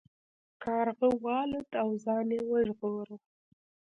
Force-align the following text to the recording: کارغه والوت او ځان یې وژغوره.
کارغه 0.63 1.09
والوت 1.25 1.69
او 1.81 1.89
ځان 2.03 2.27
یې 2.35 2.41
وژغوره. 2.51 3.15